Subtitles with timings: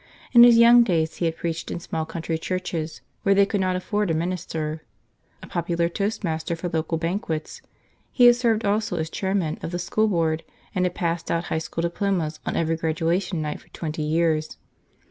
[0.33, 3.75] In his young days he had preached in small country churches where they could not
[3.75, 4.81] afford a minister.
[5.43, 7.61] A popular toastmaster for local banquets,
[8.11, 10.43] he had served also as chairman of the school board
[10.73, 14.57] and had passed out high school diplomas on every graduation night for twenty years.